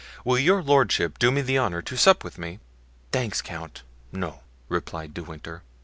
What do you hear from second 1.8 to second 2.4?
to sup with